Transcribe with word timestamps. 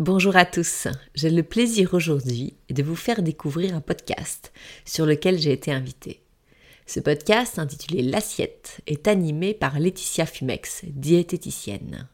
Bonjour 0.00 0.34
à 0.34 0.44
tous, 0.44 0.88
j'ai 1.14 1.30
le 1.30 1.44
plaisir 1.44 1.94
aujourd'hui 1.94 2.54
de 2.68 2.82
vous 2.82 2.96
faire 2.96 3.22
découvrir 3.22 3.76
un 3.76 3.80
podcast 3.80 4.52
sur 4.84 5.06
lequel 5.06 5.38
j'ai 5.38 5.52
été 5.52 5.70
invitée. 5.70 6.20
Ce 6.84 6.98
podcast, 6.98 7.60
intitulé 7.60 8.02
L'assiette, 8.02 8.80
est 8.88 9.06
animé 9.06 9.54
par 9.54 9.78
Laetitia 9.78 10.26
Fumex, 10.26 10.84
diététicienne. 10.86 12.08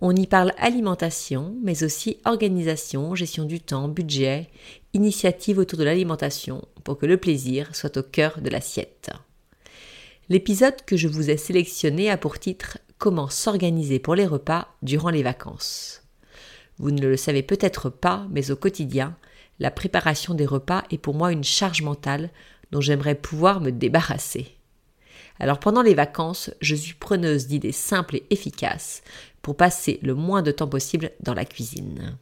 On 0.00 0.12
y 0.16 0.26
parle 0.26 0.52
alimentation, 0.58 1.54
mais 1.62 1.84
aussi 1.84 2.18
organisation, 2.24 3.14
gestion 3.14 3.44
du 3.44 3.60
temps, 3.60 3.86
budget, 3.86 4.48
initiative 4.92 5.58
autour 5.58 5.78
de 5.78 5.84
l'alimentation 5.84 6.66
pour 6.82 6.98
que 6.98 7.06
le 7.06 7.16
plaisir 7.16 7.76
soit 7.76 7.96
au 7.96 8.02
cœur 8.02 8.40
de 8.40 8.50
l'assiette. 8.50 9.10
L'épisode 10.28 10.84
que 10.84 10.96
je 10.96 11.06
vous 11.06 11.30
ai 11.30 11.36
sélectionné 11.36 12.10
a 12.10 12.18
pour 12.18 12.40
titre 12.40 12.78
Comment 12.98 13.28
s'organiser 13.28 14.00
pour 14.00 14.16
les 14.16 14.26
repas 14.26 14.66
durant 14.82 15.10
les 15.10 15.22
vacances. 15.22 16.02
Vous 16.78 16.90
ne 16.90 17.06
le 17.06 17.16
savez 17.16 17.42
peut-être 17.42 17.90
pas, 17.90 18.26
mais 18.30 18.50
au 18.50 18.56
quotidien, 18.56 19.16
la 19.58 19.70
préparation 19.70 20.34
des 20.34 20.46
repas 20.46 20.84
est 20.90 20.98
pour 20.98 21.14
moi 21.14 21.32
une 21.32 21.44
charge 21.44 21.82
mentale 21.82 22.30
dont 22.70 22.80
j'aimerais 22.80 23.14
pouvoir 23.14 23.60
me 23.60 23.70
débarrasser. 23.70 24.54
Alors 25.40 25.60
pendant 25.60 25.82
les 25.82 25.94
vacances, 25.94 26.50
je 26.60 26.74
suis 26.74 26.94
preneuse 26.94 27.46
d'idées 27.46 27.72
simples 27.72 28.16
et 28.16 28.26
efficaces 28.30 29.02
pour 29.42 29.56
passer 29.56 29.98
le 30.02 30.14
moins 30.14 30.42
de 30.42 30.50
temps 30.50 30.68
possible 30.68 31.10
dans 31.20 31.34
la 31.34 31.44
cuisine. 31.44 32.16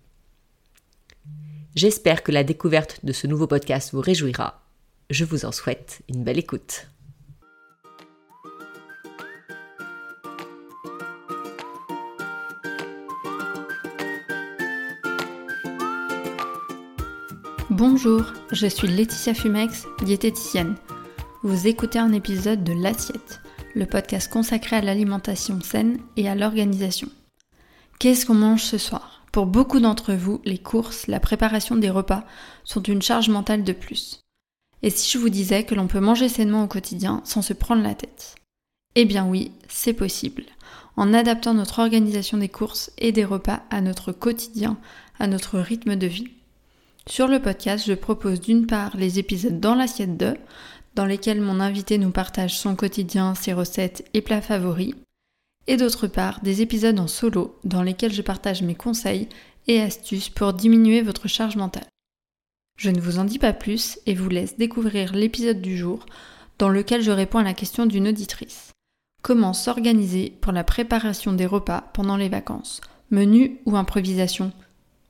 J'espère 1.74 2.22
que 2.22 2.32
la 2.32 2.44
découverte 2.44 3.04
de 3.04 3.12
ce 3.12 3.26
nouveau 3.26 3.46
podcast 3.46 3.92
vous 3.92 4.00
réjouira. 4.00 4.62
Je 5.10 5.24
vous 5.24 5.44
en 5.44 5.52
souhaite 5.52 6.00
une 6.08 6.24
belle 6.24 6.38
écoute. 6.38 6.88
Bonjour, 17.70 18.22
je 18.52 18.68
suis 18.68 18.86
Laetitia 18.86 19.34
Fumex, 19.34 19.86
diététicienne. 20.04 20.76
Vous 21.42 21.66
écoutez 21.66 21.98
un 21.98 22.12
épisode 22.12 22.62
de 22.62 22.72
L'Assiette, 22.72 23.40
le 23.74 23.86
podcast 23.86 24.30
consacré 24.32 24.76
à 24.76 24.80
l'alimentation 24.80 25.60
saine 25.60 25.98
et 26.16 26.28
à 26.28 26.36
l'organisation. 26.36 27.08
Qu'est-ce 27.98 28.24
qu'on 28.24 28.34
mange 28.34 28.62
ce 28.62 28.78
soir? 28.78 29.26
Pour 29.32 29.46
beaucoup 29.46 29.80
d'entre 29.80 30.14
vous, 30.14 30.40
les 30.44 30.58
courses, 30.58 31.08
la 31.08 31.18
préparation 31.18 31.74
des 31.74 31.90
repas 31.90 32.24
sont 32.62 32.82
une 32.82 33.02
charge 33.02 33.30
mentale 33.30 33.64
de 33.64 33.72
plus. 33.72 34.20
Et 34.84 34.90
si 34.90 35.10
je 35.10 35.18
vous 35.18 35.28
disais 35.28 35.64
que 35.64 35.74
l'on 35.74 35.88
peut 35.88 35.98
manger 35.98 36.28
sainement 36.28 36.62
au 36.62 36.68
quotidien 36.68 37.20
sans 37.24 37.42
se 37.42 37.52
prendre 37.52 37.82
la 37.82 37.96
tête? 37.96 38.36
Eh 38.94 39.06
bien 39.06 39.26
oui, 39.26 39.50
c'est 39.68 39.92
possible, 39.92 40.44
en 40.96 41.12
adaptant 41.12 41.52
notre 41.52 41.80
organisation 41.80 42.38
des 42.38 42.48
courses 42.48 42.92
et 42.96 43.10
des 43.10 43.24
repas 43.24 43.64
à 43.70 43.80
notre 43.80 44.12
quotidien, 44.12 44.78
à 45.18 45.26
notre 45.26 45.58
rythme 45.58 45.96
de 45.96 46.06
vie. 46.06 46.28
Sur 47.08 47.28
le 47.28 47.40
podcast, 47.40 47.86
je 47.86 47.94
propose 47.94 48.40
d'une 48.40 48.66
part 48.66 48.96
les 48.96 49.20
épisodes 49.20 49.60
dans 49.60 49.76
l'assiette 49.76 50.16
2, 50.16 50.34
dans 50.96 51.04
lesquels 51.04 51.40
mon 51.40 51.60
invité 51.60 51.98
nous 51.98 52.10
partage 52.10 52.58
son 52.58 52.74
quotidien, 52.74 53.34
ses 53.36 53.52
recettes 53.52 54.04
et 54.12 54.20
plats 54.20 54.40
favoris, 54.40 54.94
et 55.68 55.76
d'autre 55.76 56.08
part 56.08 56.40
des 56.42 56.62
épisodes 56.62 56.98
en 56.98 57.06
solo, 57.06 57.58
dans 57.64 57.82
lesquels 57.82 58.12
je 58.12 58.22
partage 58.22 58.62
mes 58.62 58.74
conseils 58.74 59.28
et 59.68 59.80
astuces 59.80 60.30
pour 60.30 60.52
diminuer 60.52 61.00
votre 61.00 61.28
charge 61.28 61.56
mentale. 61.56 61.86
Je 62.76 62.90
ne 62.90 63.00
vous 63.00 63.18
en 63.18 63.24
dis 63.24 63.38
pas 63.38 63.52
plus 63.52 64.00
et 64.06 64.14
vous 64.14 64.28
laisse 64.28 64.58
découvrir 64.58 65.14
l'épisode 65.14 65.62
du 65.62 65.76
jour, 65.76 66.06
dans 66.58 66.68
lequel 66.68 67.02
je 67.02 67.12
réponds 67.12 67.38
à 67.38 67.44
la 67.44 67.54
question 67.54 67.86
d'une 67.86 68.08
auditrice. 68.08 68.72
Comment 69.22 69.54
s'organiser 69.54 70.36
pour 70.40 70.52
la 70.52 70.64
préparation 70.64 71.32
des 71.32 71.46
repas 71.46 71.90
pendant 71.94 72.16
les 72.16 72.28
vacances? 72.28 72.80
Menu 73.10 73.60
ou 73.64 73.76
improvisation? 73.76 74.52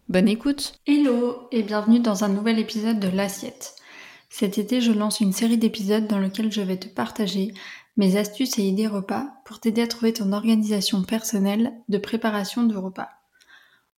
Bonne 0.08 0.28
écoute 0.28 0.78
Hello 0.86 1.48
et 1.50 1.64
bienvenue 1.64 1.98
dans 1.98 2.22
un 2.22 2.28
nouvel 2.28 2.60
épisode 2.60 3.00
de 3.00 3.08
L'Assiette. 3.08 3.74
Cet 4.30 4.56
été, 4.56 4.80
je 4.80 4.92
lance 4.92 5.18
une 5.18 5.32
série 5.32 5.58
d'épisodes 5.58 6.06
dans 6.06 6.20
lesquels 6.20 6.52
je 6.52 6.60
vais 6.60 6.76
te 6.76 6.86
partager 6.86 7.52
mes 7.96 8.16
astuces 8.16 8.56
et 8.60 8.62
idées 8.62 8.86
repas 8.86 9.26
pour 9.44 9.58
t'aider 9.58 9.82
à 9.82 9.88
trouver 9.88 10.12
ton 10.12 10.32
organisation 10.32 11.02
personnelle 11.02 11.72
de 11.88 11.98
préparation 11.98 12.62
de 12.62 12.76
repas. 12.76 13.08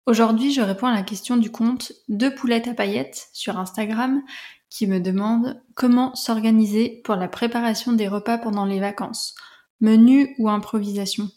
Aujourd'hui, 0.07 0.51
je 0.51 0.61
réponds 0.61 0.87
à 0.87 0.95
la 0.95 1.03
question 1.03 1.37
du 1.37 1.51
compte 1.51 1.91
Deux 2.07 2.33
poulettes 2.33 2.67
à 2.67 2.73
paillettes 2.73 3.29
sur 3.31 3.59
Instagram 3.59 4.23
qui 4.71 4.87
me 4.87 4.99
demande 4.99 5.61
comment 5.75 6.15
s'organiser 6.15 7.03
pour 7.05 7.17
la 7.17 7.27
préparation 7.27 7.93
des 7.93 8.07
repas 8.07 8.39
pendant 8.39 8.65
les 8.65 8.79
vacances, 8.79 9.35
menu 9.79 10.33
ou 10.39 10.49
improvisation? 10.49 11.29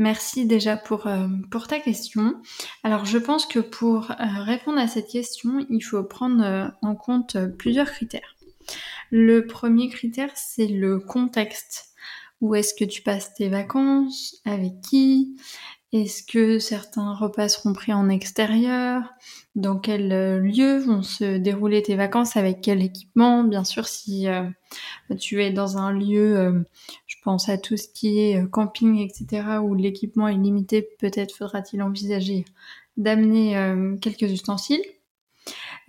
Merci 0.00 0.46
déjà 0.46 0.78
pour, 0.78 1.08
euh, 1.08 1.28
pour 1.50 1.66
ta 1.66 1.78
question. 1.78 2.40
Alors 2.84 3.04
je 3.04 3.18
pense 3.18 3.44
que 3.44 3.58
pour 3.58 4.12
euh, 4.12 4.14
répondre 4.44 4.78
à 4.78 4.88
cette 4.88 5.08
question, 5.08 5.66
il 5.68 5.82
faut 5.82 6.02
prendre 6.02 6.42
euh, 6.42 6.68
en 6.80 6.94
compte 6.94 7.36
plusieurs 7.58 7.90
critères. 7.90 8.34
Le 9.10 9.46
premier 9.46 9.90
critère, 9.90 10.30
c'est 10.34 10.68
le 10.68 11.00
contexte. 11.00 11.90
Où 12.40 12.54
est-ce 12.54 12.72
que 12.72 12.86
tu 12.86 13.02
passes 13.02 13.34
tes 13.34 13.50
vacances? 13.50 14.40
Avec 14.46 14.80
qui? 14.80 15.36
Est-ce 15.92 16.22
que 16.22 16.58
certains 16.58 17.14
repas 17.14 17.48
seront 17.48 17.72
pris 17.72 17.92
en 17.92 18.08
extérieur? 18.08 19.02
Dans 19.56 19.76
quel 19.76 20.08
lieu 20.40 20.78
vont 20.78 21.02
se 21.02 21.36
dérouler 21.36 21.82
tes 21.82 21.96
vacances? 21.96 22.36
Avec 22.36 22.60
quel 22.60 22.82
équipement? 22.82 23.42
Bien 23.42 23.64
sûr, 23.64 23.88
si 23.88 24.26
tu 25.18 25.42
es 25.42 25.50
dans 25.50 25.78
un 25.78 25.92
lieu 25.92 26.64
je 27.20 27.24
pense 27.24 27.50
à 27.50 27.58
tout 27.58 27.76
ce 27.76 27.86
qui 27.86 28.18
est 28.18 28.40
euh, 28.40 28.46
camping, 28.46 28.98
etc., 28.98 29.58
où 29.62 29.74
l'équipement 29.74 30.26
est 30.26 30.36
limité, 30.36 30.80
peut-être 30.98 31.36
faudra-t-il 31.36 31.82
envisager 31.82 32.46
d'amener 32.96 33.58
euh, 33.58 33.96
quelques 33.98 34.22
ustensiles. 34.22 34.82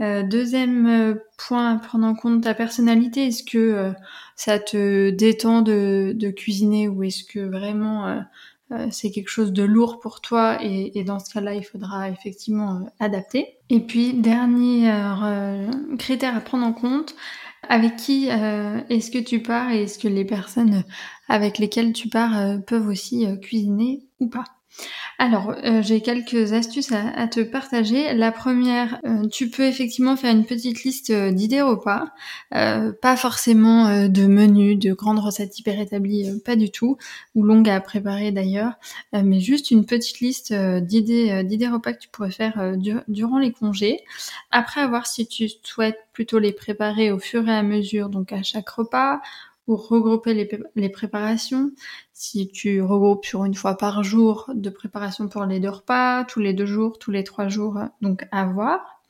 Euh, 0.01 0.23
deuxième 0.23 1.19
point 1.37 1.75
à 1.75 1.79
prendre 1.79 2.07
en 2.07 2.15
compte, 2.15 2.43
ta 2.43 2.53
personnalité. 2.53 3.27
Est-ce 3.27 3.43
que 3.43 3.93
ça 4.35 4.59
te 4.59 5.09
détend 5.11 5.61
de, 5.61 6.31
cuisiner 6.35 6.87
ou 6.87 7.03
est-ce 7.03 7.23
que 7.23 7.39
vraiment 7.39 8.23
c'est 8.89 9.11
quelque 9.11 9.27
chose 9.27 9.51
de 9.51 9.63
lourd 9.63 9.99
pour 9.99 10.21
toi 10.21 10.57
et, 10.63 11.03
dans 11.03 11.19
ce 11.19 11.33
cas-là, 11.33 11.53
il 11.53 11.63
faudra 11.63 12.09
effectivement 12.09 12.89
adapter. 12.99 13.57
Et 13.69 13.81
puis, 13.81 14.13
dernier 14.13 14.91
critère 15.99 16.35
à 16.35 16.39
prendre 16.39 16.65
en 16.65 16.73
compte, 16.73 17.15
avec 17.69 17.97
qui 17.97 18.27
est-ce 18.27 19.11
que 19.11 19.19
tu 19.19 19.43
pars 19.43 19.71
et 19.71 19.83
est-ce 19.83 19.99
que 19.99 20.07
les 20.07 20.25
personnes 20.25 20.83
avec 21.31 21.59
lesquels 21.59 21.93
tu 21.93 22.09
pars 22.09 22.37
euh, 22.37 22.57
peuvent 22.57 22.87
aussi 22.87 23.25
euh, 23.25 23.37
cuisiner 23.37 24.03
ou 24.19 24.27
pas? 24.27 24.43
Alors, 25.17 25.53
euh, 25.63 25.81
j'ai 25.81 26.01
quelques 26.01 26.53
astuces 26.53 26.91
à, 26.91 27.27
te 27.27 27.41
partager. 27.41 28.13
La 28.13 28.31
première, 28.31 28.99
tu 29.31 29.49
peux 29.49 29.63
effectivement 29.63 30.15
faire 30.15 30.33
une 30.33 30.45
petite 30.45 30.83
liste 30.83 31.11
d'idées 31.11 31.61
repas, 31.61 32.07
pas 32.49 33.17
forcément 33.17 34.07
de 34.07 34.25
menus, 34.25 34.79
de 34.79 34.93
grandes 34.93 35.19
recettes 35.19 35.59
hyper 35.59 35.79
établies, 35.79 36.41
pas 36.43 36.55
du 36.55 36.71
tout, 36.71 36.97
ou 37.35 37.43
longues 37.43 37.69
à 37.69 37.79
préparer 37.79 38.31
d'ailleurs, 38.31 38.73
mais 39.13 39.39
juste 39.39 39.69
une 39.69 39.85
petite 39.85 40.19
liste 40.21 40.53
d'idées 40.53 41.43
d'idées 41.43 41.67
repas 41.67 41.93
que 41.93 41.99
tu 41.99 42.09
pourrais 42.09 42.31
faire 42.31 42.73
durant 43.07 43.37
les 43.37 43.51
congés. 43.51 43.99
Après, 44.49 44.81
avoir 44.81 45.05
si 45.05 45.27
tu 45.27 45.47
souhaites 45.63 45.99
plutôt 46.13 46.39
les 46.39 46.51
préparer 46.51 47.11
au 47.11 47.19
fur 47.19 47.47
et 47.47 47.53
à 47.53 47.63
mesure, 47.63 48.09
donc 48.09 48.33
à 48.33 48.43
chaque 48.43 48.69
repas, 48.69 49.21
regrouper 49.75 50.33
les, 50.75 50.89
préparations. 50.89 51.71
Si 52.13 52.49
tu 52.49 52.81
regroupes 52.81 53.25
sur 53.25 53.45
une 53.45 53.55
fois 53.55 53.77
par 53.77 54.03
jour 54.03 54.49
de 54.53 54.69
préparation 54.69 55.27
pour 55.27 55.45
les 55.45 55.59
deux 55.59 55.69
repas, 55.69 56.25
tous 56.25 56.39
les 56.39 56.53
deux 56.53 56.65
jours, 56.65 56.99
tous 56.99 57.11
les 57.11 57.23
trois 57.23 57.47
jours, 57.47 57.79
donc 58.01 58.25
à 58.31 58.45
voir. 58.45 59.01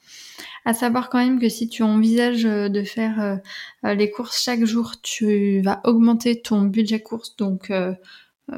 À 0.65 0.73
savoir 0.73 1.09
quand 1.09 1.17
même 1.17 1.39
que 1.39 1.49
si 1.49 1.67
tu 1.67 1.81
envisages 1.81 2.43
de 2.43 2.83
faire 2.83 3.39
euh, 3.83 3.93
les 3.95 4.11
courses 4.11 4.41
chaque 4.41 4.63
jour, 4.65 4.93
tu 5.01 5.61
vas 5.61 5.81
augmenter 5.85 6.41
ton 6.41 6.61
budget 6.61 7.01
course, 7.01 7.35
donc 7.35 7.71
euh, 7.71 7.91
euh, 7.91 7.95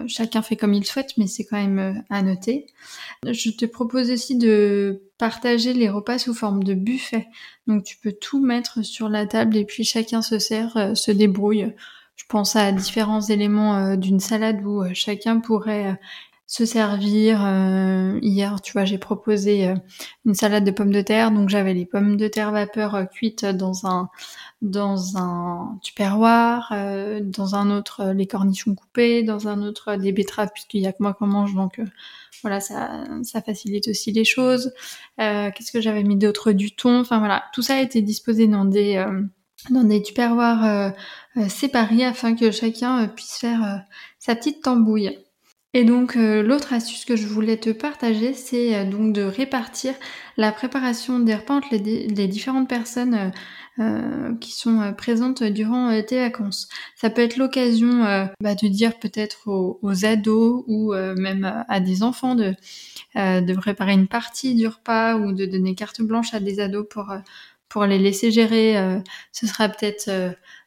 chacun 0.07 0.41
fait 0.41 0.55
comme 0.55 0.73
il 0.73 0.85
souhaite, 0.85 1.17
mais 1.17 1.27
c'est 1.27 1.45
quand 1.45 1.57
même 1.57 2.03
à 2.09 2.21
noter. 2.21 2.67
Je 3.25 3.51
te 3.51 3.65
propose 3.65 4.11
aussi 4.11 4.37
de 4.37 5.03
partager 5.17 5.73
les 5.73 5.89
repas 5.89 6.19
sous 6.19 6.33
forme 6.33 6.63
de 6.63 6.73
buffet. 6.73 7.27
Donc 7.67 7.83
tu 7.83 7.97
peux 7.97 8.11
tout 8.11 8.43
mettre 8.43 8.83
sur 8.83 9.09
la 9.09 9.25
table 9.25 9.57
et 9.57 9.65
puis 9.65 9.83
chacun 9.83 10.21
se 10.21 10.39
sert, 10.39 10.91
se 10.95 11.11
débrouille. 11.11 11.73
Je 12.15 12.25
pense 12.27 12.55
à 12.55 12.71
différents 12.71 13.21
éléments 13.21 13.75
euh, 13.75 13.95
d'une 13.95 14.19
salade 14.19 14.63
où 14.63 14.83
euh, 14.83 14.91
chacun 14.93 15.39
pourrait 15.39 15.91
euh, 15.91 15.95
se 16.53 16.65
servir. 16.65 17.39
hier, 18.21 18.61
tu 18.61 18.73
vois, 18.73 18.85
j'ai 18.85 18.99
proposé 18.99 19.73
une 20.25 20.35
salade 20.35 20.63
de 20.63 20.71
pommes 20.71 20.91
de 20.91 21.01
terre, 21.01 21.31
donc 21.31 21.49
j'avais 21.49 21.73
les 21.73 21.85
pommes 21.85 22.15
de 22.15 22.27
terre 22.27 22.51
vapeur 22.51 23.07
cuites 23.11 23.45
dans 23.45 23.87
un 23.87 24.09
dans 24.61 25.17
un 25.17 25.79
tupperware, 25.81 26.71
dans 27.23 27.55
un 27.55 27.71
autre 27.75 28.11
les 28.13 28.27
cornichons 28.27 28.75
coupés, 28.75 29.23
dans 29.23 29.47
un 29.47 29.63
autre 29.63 29.95
des 29.95 30.11
betteraves 30.11 30.51
puisqu'il 30.53 30.81
y 30.81 30.87
a 30.87 30.91
que 30.91 31.01
moi 31.01 31.13
qu'on 31.13 31.27
mange, 31.27 31.55
donc 31.55 31.81
voilà, 32.43 32.59
ça 32.59 33.03
ça 33.23 33.41
facilite 33.41 33.87
aussi 33.87 34.11
les 34.11 34.25
choses. 34.25 34.73
Qu'est-ce 35.17 35.71
que 35.71 35.81
j'avais 35.81 36.03
mis 36.03 36.17
d'autre? 36.17 36.51
Du 36.51 36.75
thon, 36.75 36.99
enfin 36.99 37.17
voilà, 37.17 37.45
tout 37.53 37.63
ça 37.63 37.77
a 37.77 37.81
été 37.81 38.03
disposé 38.03 38.47
dans 38.47 38.65
des 38.65 39.03
dans 39.69 39.83
des 39.83 40.01
tupperwares 40.01 40.65
euh, 40.65 40.89
euh, 41.37 41.49
séparés 41.49 42.03
afin 42.03 42.35
que 42.35 42.51
chacun 42.51 43.03
euh, 43.03 43.07
puisse 43.07 43.37
faire 43.37 43.83
sa 44.19 44.35
petite 44.35 44.61
tambouille. 44.61 45.17
Et 45.75 45.85
donc 45.85 46.15
l'autre 46.15 46.71
astuce 46.73 47.03
que 47.03 47.15
je 47.15 47.25
voulais 47.25 47.57
te 47.57 47.71
partager, 47.71 48.33
c'est 48.33 48.85
donc 48.85 49.11
de 49.13 49.23
répartir 49.23 49.95
la 50.37 50.51
préparation 50.51 51.19
des 51.19 51.33
repas 51.33 51.55
entre 51.55 51.69
les, 51.71 52.27
différentes 52.27 52.69
personnes 52.69 53.31
qui 54.39 54.51
sont 54.51 54.93
présentes 54.95 55.41
durant 55.41 55.99
tes 56.03 56.19
vacances. 56.19 56.69
Ça 56.95 57.09
peut 57.09 57.23
être 57.23 57.37
l'occasion 57.37 58.03
bah, 58.39 58.53
de 58.53 58.67
dire 58.67 58.99
peut-être 58.99 59.47
aux, 59.47 59.79
aux, 59.81 60.05
ados 60.05 60.63
ou 60.67 60.93
même 60.93 61.65
à 61.67 61.79
des 61.79 62.03
enfants 62.03 62.35
de, 62.35 62.53
de 63.15 63.53
préparer 63.55 63.93
une 63.93 64.07
partie 64.07 64.53
du 64.53 64.67
repas 64.67 65.15
ou 65.15 65.33
de 65.33 65.47
donner 65.47 65.73
carte 65.73 66.03
blanche 66.03 66.35
à 66.35 66.39
des 66.39 66.59
ados 66.59 66.85
pour 66.87 67.11
pour 67.73 67.85
les 67.85 67.97
laisser 67.97 68.31
gérer. 68.31 68.77
Euh, 68.77 68.99
ce 69.31 69.47
sera 69.47 69.67
peut-être 69.67 70.07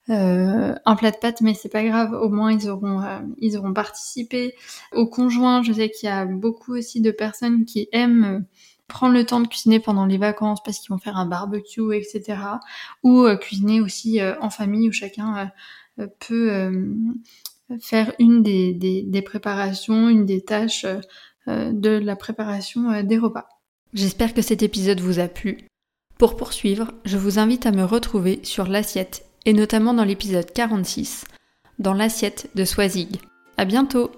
euh, 0.08 0.14
euh, 0.14 0.74
un 0.84 0.96
plat 0.96 1.10
de 1.10 1.16
pâtes, 1.16 1.40
mais 1.40 1.54
c'est 1.54 1.68
pas 1.68 1.84
grave. 1.84 2.12
Au 2.12 2.28
moins 2.28 2.52
ils 2.52 2.68
auront 2.68 3.02
ils 3.38 3.56
auront 3.56 3.72
participé. 3.72 4.54
Au 4.92 5.06
conjoint, 5.06 5.62
je 5.62 5.72
sais 5.72 5.90
qu'il 5.90 6.08
y 6.08 6.12
a 6.12 6.24
beaucoup 6.24 6.74
aussi 6.76 7.00
de 7.00 7.10
personnes 7.10 7.64
qui 7.64 7.88
aiment 7.92 8.44
prendre 8.88 9.14
le 9.14 9.26
temps 9.26 9.40
de 9.40 9.48
cuisiner 9.48 9.80
pendant 9.80 10.06
les 10.06 10.18
vacances 10.18 10.62
parce 10.62 10.78
qu'ils 10.78 10.90
vont 10.90 10.98
faire 10.98 11.16
un 11.16 11.26
barbecue, 11.26 11.94
etc. 11.94 12.38
Ou 13.02 13.26
cuisiner 13.40 13.80
aussi 13.80 14.20
en 14.40 14.50
famille 14.50 14.88
où 14.88 14.92
chacun 14.92 15.50
peut 16.20 16.72
faire 17.80 18.12
une 18.20 18.42
des, 18.42 19.22
préparations, 19.24 20.08
une 20.08 20.24
des 20.24 20.42
tâches 20.42 20.86
de 21.48 21.90
la 21.90 22.16
préparation 22.16 23.02
des 23.02 23.18
repas. 23.18 23.48
J'espère 23.92 24.34
que 24.34 24.42
cet 24.42 24.62
épisode 24.62 25.00
vous 25.00 25.18
a 25.18 25.26
plu. 25.26 25.66
Pour 26.18 26.36
poursuivre, 26.36 26.92
je 27.04 27.18
vous 27.18 27.38
invite 27.38 27.66
à 27.66 27.72
me 27.72 27.84
retrouver 27.84 28.40
sur 28.42 28.66
l'assiette, 28.66 29.25
et 29.46 29.54
notamment 29.54 29.94
dans 29.94 30.04
l'épisode 30.04 30.52
46, 30.52 31.24
dans 31.78 31.94
l'assiette 31.94 32.50
de 32.54 32.64
Swazig. 32.64 33.20
À 33.56 33.64
bientôt! 33.64 34.10